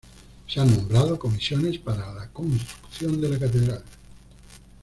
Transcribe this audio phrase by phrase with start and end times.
[0.47, 3.83] Se han nombrado comisiones para la construcción de la catedral.